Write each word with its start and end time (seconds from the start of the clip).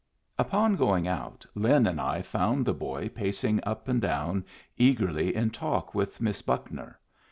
Upon 0.39 0.75
going 0.77 1.07
out, 1.07 1.45
Lin 1.53 1.85
and 1.85 2.01
I 2.01 2.23
found 2.23 2.65
the 2.65 2.73
boy 2.73 3.07
pacing 3.09 3.59
up 3.61 3.87
and 3.87 4.01
down, 4.01 4.43
eagerly 4.75 5.35
in 5.35 5.51
talk 5.51 5.93
with 5.93 6.19
Miss 6.19 6.41
Buckner. 6.41 6.97